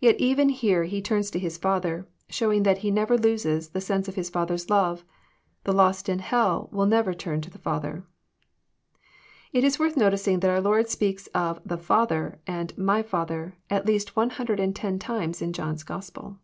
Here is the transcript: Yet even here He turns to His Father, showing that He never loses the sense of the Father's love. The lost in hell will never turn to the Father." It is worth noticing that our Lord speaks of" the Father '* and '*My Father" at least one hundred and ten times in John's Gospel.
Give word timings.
Yet 0.00 0.18
even 0.18 0.48
here 0.48 0.82
He 0.86 1.00
turns 1.00 1.30
to 1.30 1.38
His 1.38 1.56
Father, 1.56 2.08
showing 2.28 2.64
that 2.64 2.78
He 2.78 2.90
never 2.90 3.16
loses 3.16 3.68
the 3.68 3.80
sense 3.80 4.08
of 4.08 4.16
the 4.16 4.24
Father's 4.24 4.68
love. 4.68 5.04
The 5.62 5.72
lost 5.72 6.08
in 6.08 6.18
hell 6.18 6.68
will 6.72 6.84
never 6.84 7.14
turn 7.14 7.40
to 7.42 7.48
the 7.48 7.60
Father." 7.60 8.04
It 9.52 9.62
is 9.62 9.78
worth 9.78 9.96
noticing 9.96 10.40
that 10.40 10.50
our 10.50 10.60
Lord 10.60 10.90
speaks 10.90 11.28
of" 11.28 11.60
the 11.64 11.78
Father 11.78 12.40
'* 12.42 12.46
and 12.58 12.76
'*My 12.76 13.04
Father" 13.04 13.56
at 13.70 13.86
least 13.86 14.16
one 14.16 14.30
hundred 14.30 14.58
and 14.58 14.74
ten 14.74 14.98
times 14.98 15.40
in 15.40 15.52
John's 15.52 15.84
Gospel. 15.84 16.40